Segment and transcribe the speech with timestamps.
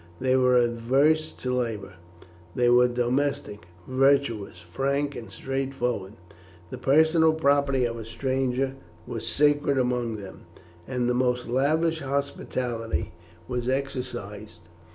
[0.19, 1.93] They were averse to labour.
[2.55, 6.13] They were domestic, virtuous, frank, and straightforward.
[6.71, 10.47] The personal property of a stranger was sacred among them,
[10.87, 13.11] and the most lavish hospitality
[13.47, 14.61] was exercised.